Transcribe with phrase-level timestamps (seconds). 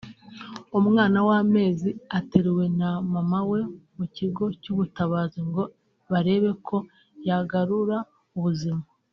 [0.79, 3.59] umwana w'amezi ateruwe na mama we
[3.97, 5.63] mu kigo cy'ubutabazi ngo
[6.11, 6.77] barebe ko
[7.27, 7.97] yagarura
[8.37, 8.83] ubuzima